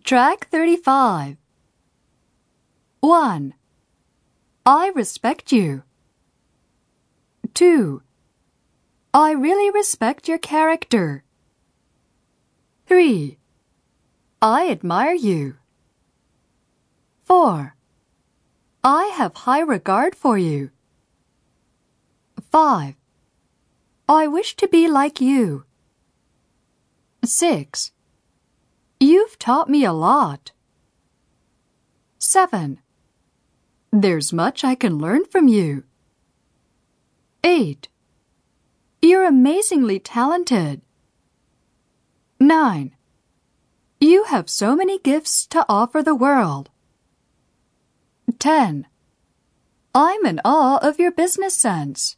[0.00, 1.36] Track 35.
[3.00, 3.54] 1.
[4.64, 5.82] I respect you.
[7.52, 8.02] 2.
[9.12, 11.24] I really respect your character.
[12.86, 13.38] 3.
[14.40, 15.56] I admire you.
[17.24, 17.76] 4.
[18.82, 20.70] I have high regard for you.
[22.50, 22.94] 5.
[24.08, 25.64] I wish to be like you.
[27.24, 27.92] 6.
[29.02, 30.52] You've taught me a lot.
[32.20, 32.78] 7.
[33.90, 35.82] There's much I can learn from you.
[37.42, 37.88] 8.
[39.02, 40.82] You're amazingly talented.
[42.38, 42.94] 9.
[43.98, 46.70] You have so many gifts to offer the world.
[48.38, 48.86] 10.
[49.92, 52.16] I'm in awe of your business sense.